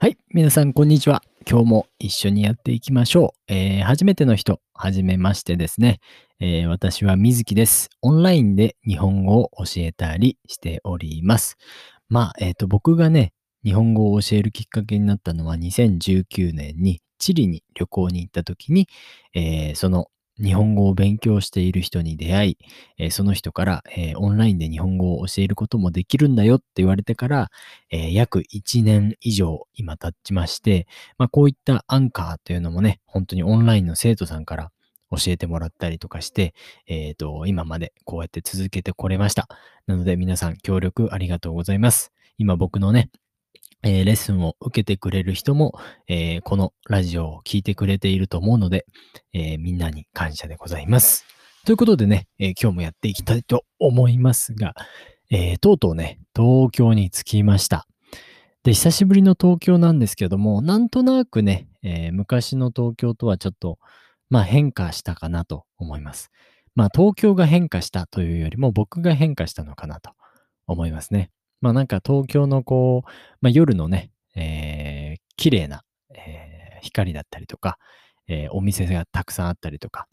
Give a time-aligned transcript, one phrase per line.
[0.00, 0.16] はい。
[0.32, 1.24] 皆さん、こんにちは。
[1.44, 3.52] 今日も一緒にやっていきましょう。
[3.52, 5.98] えー初めての人、はじめましてですね。
[6.38, 7.90] えー私は水木です。
[8.00, 11.56] オンラインで日本語を教えたりしております。
[12.08, 13.32] まあ、えっ、と、僕がね、
[13.64, 18.86] 日本語を教えるきっかけになったのは2019年にチリに旅行に行った時に、
[19.34, 20.06] えーその
[20.42, 22.58] 日本語を勉強している人に出会い、
[22.98, 27.50] えーその人から、えーオンラインで日本語を教えることもできるんだよって言われてから、
[27.90, 30.86] えー約1年以上今経ちまして、
[31.18, 34.70] まあ、こういったアンカーというのもね、本当にオンラインの生徒さんから
[35.10, 36.54] 教えてもらったりとかして、
[36.86, 39.48] えっ、と、今までこうやって続けてこれました。
[39.86, 42.12] なので皆さん協力ありがとうございます。
[42.36, 43.10] 今僕のね、
[43.84, 45.78] えーレッスンを受けてくれる人も、
[46.08, 48.86] えーこのラジオを聞いてくれていると思うので、
[49.32, 51.24] えーみんなに感謝でございます。
[51.64, 54.74] ということでね、えー今日もやっていきたいと思いますが、
[55.30, 57.86] えーとうとうね、東京に着きました。
[58.64, 63.78] で、久しぶりの東京なんですけども、なんとなくね、えー昔の東京とはちょっと、
[64.30, 66.30] まあ変化したかなと思います。
[66.74, 70.10] まあ東京が変化したというよりも僕が変化したのかなと
[70.66, 71.30] 思いますね。
[71.60, 75.84] まあなんか東京のこう、まあ夜のね、えー綺麗な、
[76.14, 77.78] えー光だったりとか、
[78.28, 80.06] えーお店がたくさんあったりとか、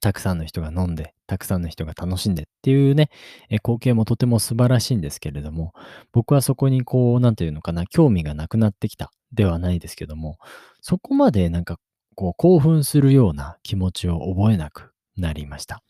[0.00, 3.10] たくさんの人が飲んで、たくさんの人が楽しんでっていうね、
[3.50, 5.72] えー光景もとても素晴らしいんですけれども、
[6.12, 10.38] 僕はそこにこう、なんていうのかな、興味がなくなってきたではないですけども、
[10.80, 11.76] そこまでなんか
[12.14, 15.82] こう、興奮するような気持ちを覚えなくなりました。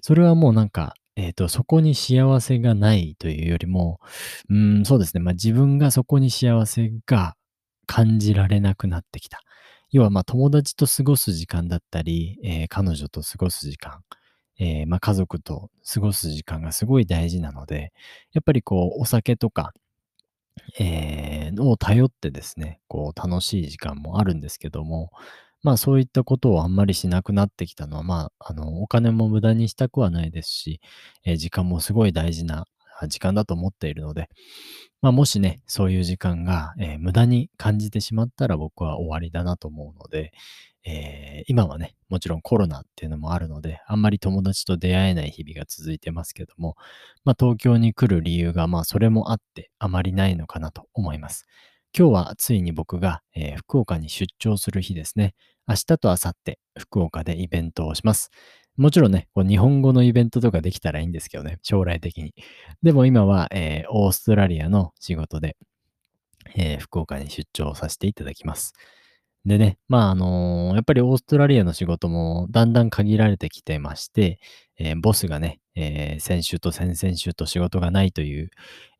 [0.00, 3.98] それはもうなんか、えっ、と、そこに幸せがないというよりも、
[4.48, 5.20] うん、そうですね。
[5.20, 7.34] まあ自分がそこに幸せが
[7.86, 9.40] 感じられなくなってきた。
[9.90, 14.02] 要はまあ友達と過ごす時間だったり、えー彼女と過ごす時間、
[14.60, 17.92] えーまあ家族と過ごす時間がすごい大事なので、
[18.32, 19.72] やっぱりこうお酒とか、
[20.78, 25.10] えーを頼ってですね、こう楽しい時間もあるんですけども、
[25.62, 30.80] まあそういったことをあんまりしなくなってきたのは、まあ、あの、お金も無駄にしたくはないですし、
[31.24, 32.66] えー時間もすごい大事な
[33.08, 34.28] 時間だと思っているので、
[35.02, 40.32] まあもしね、そういう時間が、えー無駄に感じてしまったら僕は終わりだなと思うので、
[40.84, 46.76] えー今はね、もちろんコロナっていうのもあるので、あんまり友達と出会えない日々が続いてますけども、
[47.24, 51.46] まあ東京に来る理由がまあそれもあってあまりないのかなと思います。
[51.96, 55.34] 今日はついに僕が、えー福岡に出張する日ですね。
[55.66, 58.30] 明日と明後日、福岡でイベントをします。
[58.76, 62.34] もちろんね、こう日本語のイベントとかできたらいいんですけどね、将来的に。
[62.82, 65.56] でも今は、えーオーストラリアの仕事で、
[66.56, 68.72] えー福岡に出張させていただきます。
[69.46, 74.38] でね、まあ、あのーやっぱりオーストラリアの仕事もだんだん限られてきてまして、
[74.78, 78.50] えーボスがね、えー先週と先々週と仕事がないという、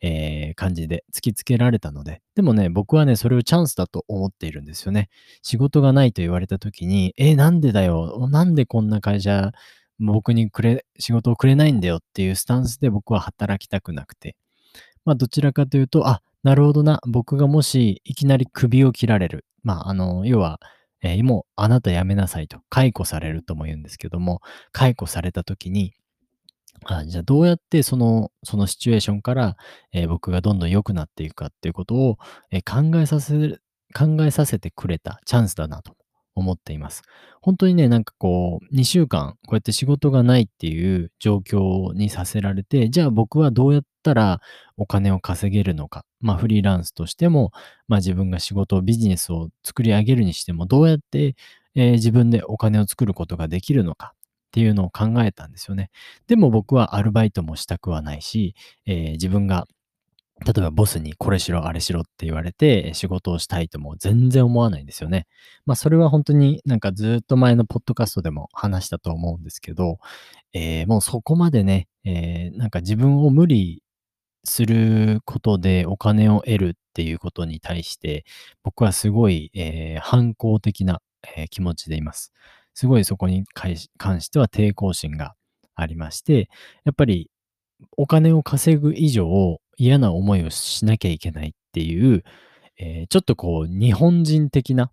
[0.00, 5.08] えー感じで突きつけられたので、でもね、僕はね、それをチャンスだと思っているんですよね。
[5.42, 9.52] 仕事がないと言われた時に、えーなんでだよ、なんでこんな会社、
[10.00, 14.36] 僕にくれ、仕事をくれないんだよっていうスタンスで僕は働きたくなくて、
[15.04, 19.44] まあ、どちらかというと、あ、なるほどな、僕がもしいきなり首を切られる。
[19.64, 20.60] まあ、あの、要は、
[21.02, 24.40] えーもうあなた辞めなさいと、解雇されるとも言うんですけども、
[24.72, 25.94] 解雇された時に、
[26.86, 29.56] あじゃあどうやってその、そのシチュエーションから、
[29.92, 32.18] えー僕がどんどん良くなっていくかっていうことを、
[32.50, 33.58] えー考えさせ、
[33.94, 35.96] 考えさせてくれたチャンスだなと
[36.34, 37.02] 思っています。
[37.42, 44.40] 本当にね、なんかこう、2週間、こうやって仕事がないっていう状況にさせられて、じゃあ僕はどうやったら
[44.76, 46.04] お金を稼げるのか。
[46.20, 47.52] まあフリーランスとしても、
[47.88, 51.34] まあ自分が仕事を、ビジネスを作り上げるにしても、どうやって、
[51.74, 54.18] えー自分でお金を作ることができるのかっ
[54.52, 55.90] ていうのを考えたんですよね。
[56.26, 58.54] でも僕はアルバイトもしたくはないし、
[58.86, 59.66] えー自分が
[60.46, 65.26] 例えばボスにこれしろ、あれしろって言われて仕事をしたいとも全然思わないんですよね。
[65.66, 69.98] まあそれは本当になんかずっと前のポッドキャストでも話したと思うんですけど、
[70.52, 73.82] えーもうそこまでね、えーなんか自分を無理
[74.48, 78.24] することでお金を得るっていうことに対して、
[78.64, 81.00] 僕はすごい、えー反抗的な、
[81.36, 82.32] えー気持ちでいます。
[82.74, 83.76] すごいそこに関
[84.20, 85.34] しては抵抗心が
[85.76, 86.48] ありまして、
[86.84, 87.30] やっぱり
[87.96, 92.24] お金を稼ぐ以上嫌な思いをしなきゃいけないっていう、
[92.78, 94.90] えーちょっとこう日本人的な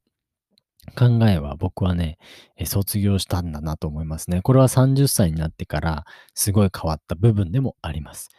[0.95, 2.17] 考えは僕はね、
[2.65, 4.41] 卒業したんだなと思いますね。
[4.41, 8.29] これは30歳になってからすごい変わった部分でもあります。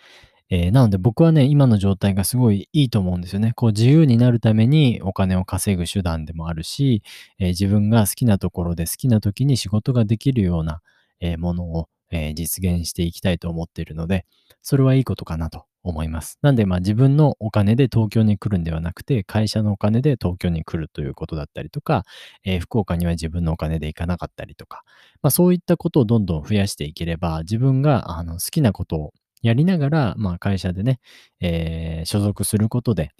[0.50, 3.52] えーなので僕はね、今の状態がすごいいいと思うんですよね。
[3.54, 7.02] こう自由になるためにお金を稼ぐ手段でもあるし、
[7.38, 10.80] えー自分が好きなところで好きな時に仕事ができるような、
[11.20, 14.24] えーものを、え実現していきたいと思っているので、
[14.62, 16.38] それはいいことかなと思います。
[16.42, 22.04] なんで、まあ自分のお金で東京に来るんではなくて、会社のお金で東京に来るということだったりとか、
[22.44, 24.82] え福岡には自分のお金で行かなかったりとか、
[25.22, 29.12] まあそういったことをどんどん増やしていければ、自分があの好きなことを
[29.46, 31.00] やりながら、まあ会社でね、
[31.40, 33.12] えー所属することで、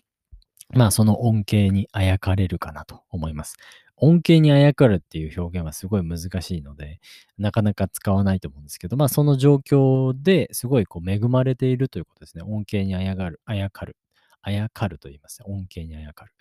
[0.74, 3.56] まあその恩恵にあやかれるかなと思います。
[3.98, 7.00] 恩恵にあやかるっていう表現はすごい難しいので、
[7.38, 12.42] なかなか使わないと思うんですけど、まあその状況ですごいこう恵まれているということですね。
[12.46, 13.96] 恩恵にあやがる、あやかる。
[14.42, 15.46] あやかると言いますね。
[15.48, 16.32] 恩恵にあやかる。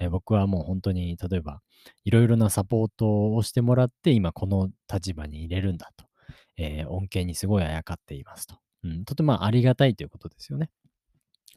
[0.00, 1.60] え僕はもう本当に、例えば、
[2.04, 6.06] いろいろなサポートをしてもらって、今この立場に入れるんだと。
[6.56, 8.63] えー恩恵にすごいあやかっていますと。
[8.84, 10.70] うん、とてもありがたいということですよね。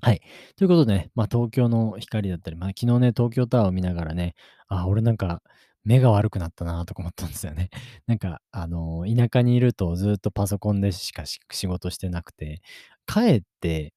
[0.01, 0.21] はい。
[0.55, 4.35] ということでね、まあ、東京の光だったり、まあ、昨日ね、東京タワーを見ながらね、
[4.67, 5.41] あ、俺なんか
[5.83, 7.69] 目が悪くなったなとか思ったんですよね。
[8.05, 12.61] なんか、あの、田舎にいるとずっとパソコンでしか仕事してなくて、
[13.07, 13.93] 帰って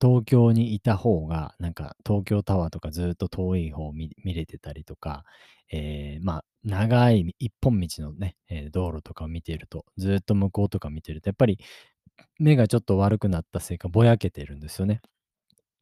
[0.00, 5.24] 東京にいた方が、なんか東京タワーとかずっと遠い方を見見れてたりとか、
[5.72, 11.58] えーまあ、長い一本道のね、えー道路とかを見ていると、ずっと向こうとか見てると、やっぱり
[12.38, 15.00] 目がちょっと悪くなったせいかぼやけてるんですよね。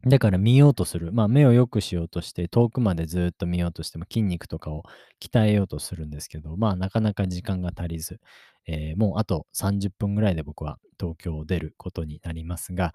[0.07, 1.13] だから見ようとする。
[1.13, 4.83] まあ目を良くしようとして遠くまでずっと見ようとしても筋肉とかを
[5.21, 8.21] 鍛えようとするんですけど、まあなかなか時間が足りず、
[8.67, 12.93] えーもうあと30分ぐらいで僕は東京を出ることになりますが、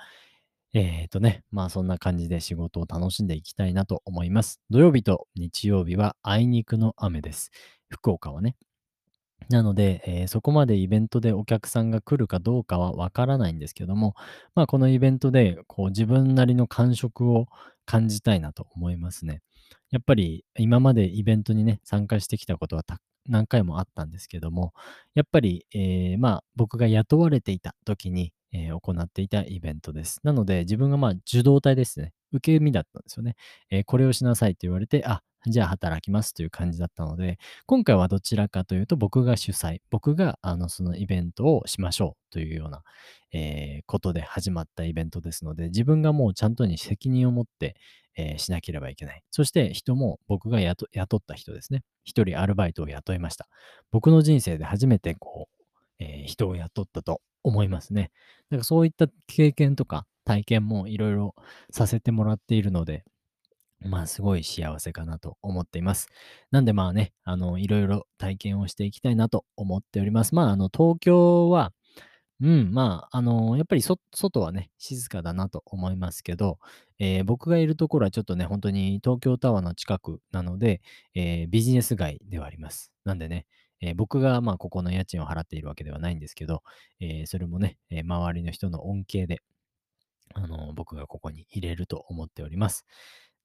[0.74, 4.62] えーとね、まあそんな感じで仕事を楽しんでいきたいなと思います。
[4.70, 7.52] 土曜日と日曜日はあいにくの雨です。
[7.90, 8.56] 福岡はね。
[9.48, 14.16] なので、えーそこまでイベントでお客さんが来るかどうかはわからないんですけども、
[14.54, 17.48] まあ、このイベントでこう自分なりの感触を
[17.86, 19.42] 感じたいなと思いますね。
[19.92, 24.74] やっぱり今までイベントにね、参加してきたことはた何回もあったんですけども、
[25.16, 30.20] やっぱり、えーまあ、僕が雇われていた時に、えー行っていたイベントです。
[30.24, 32.14] なので、自分がまあ受動体ですね。
[32.32, 33.36] 受け身だったんですよね。
[33.72, 42.84] えーこれをしなさいと言われて、あ、じゃあ働きますという感じだったので、今回はどちらかというと、僕が主催、僕があのそのイベントをしましょうというような、
[43.32, 47.76] えーことで始まったイベントですので、自分がもうちゃんとに責任を持って、
[48.18, 49.24] えーしなければいけない。
[49.32, 51.84] そして人も僕が雇雇った人ですね。
[52.04, 53.48] 一人アルバイトを雇いました。
[53.92, 55.64] 僕の人生で初めてこう、
[56.04, 58.12] えー人を雇ったと思いますね。
[58.50, 61.34] だからそういった経験とか体験もいろいろ
[61.72, 63.04] させてもらっているので、
[63.82, 66.10] まあ、すごい幸せかなと思っています。
[66.52, 70.36] なんでまあね、あの、いろいろ体験をしていきたいなと思っております。
[70.36, 71.72] まあ、あの、東京は、
[72.42, 76.60] うん、まあ、あの、やっぱり外はね、静かだなと思いますけど、
[77.00, 80.82] えー僕がいるところはちょっとね、本当に東京タワーの近くなので、
[81.16, 82.92] えービジネス街ではあります。
[83.06, 83.46] なんでね、
[83.82, 86.64] えー僕がまあ、ここの家賃を払っているわけではないんですけど、
[87.02, 89.42] えーそれもね、えー周りの人の恩恵で、
[90.36, 92.86] あの、僕がここに入れると思っております。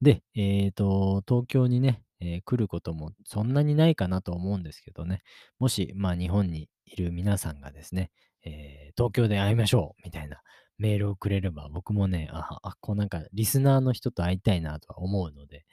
[0.05, 5.23] で、えっと、東京にね、えー来ることもそんなにないかなと思うんですけどね、
[5.59, 8.11] もし、まあ、日本にいる皆さんがですね、
[8.45, 10.41] えー東京で会いましょうみたいな
[10.79, 15.65] メールをくれれば、僕もね、あ、あこうなんかリスナーの人と会いたいなとは思うので、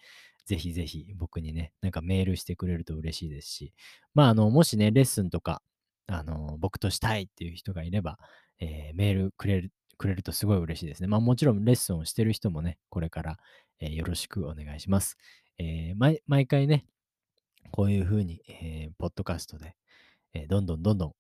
[0.45, 3.73] ぜひぜひ僕にね、なんかメールしてくれると嬉しいですし、
[4.15, 5.61] まあ、あの、もしね、レッスンとか、
[6.07, 8.17] あの、僕としたいっていう人がいれば、
[8.59, 11.07] えーメールくれる、くれるとすごい嬉しいですね。
[11.07, 13.37] まあもちろんレッスンをしてる人もね、これから、
[13.81, 15.17] えよろしくお願いします。
[15.57, 16.85] え毎回ね、
[17.71, 19.75] こういうふうに、えーポッドキャストで、
[20.33, 21.13] えどんどんどんどん、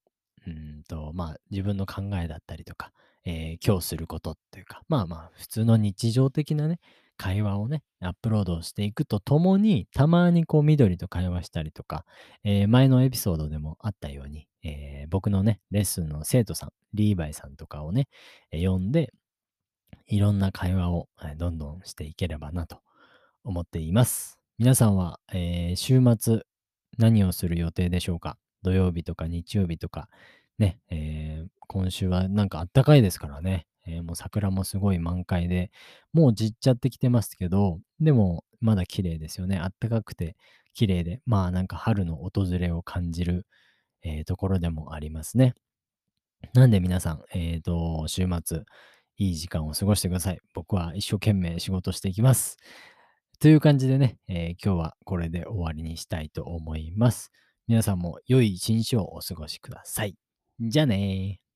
[0.47, 2.91] うんと、まあ、自分の考えだったりとか、
[3.25, 6.79] えー今日することっていうか、まあまあ、普通の日常的なね、
[7.17, 12.05] 会話をね、アップロードしていくとともに、たまにこう、緑と会話したりとか、
[12.43, 18.07] えー前のエピソードでもあったように、えー僕のね、レッスンの生徒さん、リーバイさんとかをね、
[18.51, 19.13] 呼んで、
[20.07, 22.81] いろんな会話をどんどんしていければなと
[23.43, 24.39] 思っています。
[24.57, 26.41] 皆さんは、えー週末
[26.97, 28.37] 何をする予定でしょうか？
[28.63, 30.09] 土曜日とか日曜日とか、
[30.59, 35.71] ね、えー今週はなんかあったかいですからね、えーもう桜もすごい満開で、
[36.13, 39.57] もう散っちゃってきてますけど、でもまだ綺麗ですよね。
[39.57, 40.35] あったかくて
[40.73, 43.47] 綺麗で、まあなんか春の訪れを感じる、
[44.03, 45.55] えーところでもありますね。
[46.53, 48.63] なんで皆さん、えっ、と、週末、
[49.21, 50.39] いい時間を過ごしてください。
[50.55, 52.57] 僕は一生懸命仕事していきます。
[53.39, 57.31] という感じでね、えー今日はこれで終わりにしたいと思います。
[57.67, 60.15] 皆さんも良い一日をお過ごしください。
[60.59, 61.50] じゃあねー。